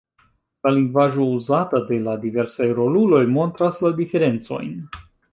La 0.67 0.69
lingvaĵo 0.75 1.25
uzata 1.39 1.81
de 1.89 1.99
la 2.07 2.15
diversaj 2.23 2.67
roluloj 2.79 3.19
montras 3.35 3.83
la 3.89 3.93
diferencojn. 3.99 4.73